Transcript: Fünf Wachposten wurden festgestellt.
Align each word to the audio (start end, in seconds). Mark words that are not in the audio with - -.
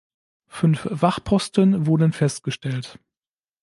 Fünf 0.47 0.87
Wachposten 0.89 1.85
wurden 1.85 2.11
festgestellt. 2.11 2.97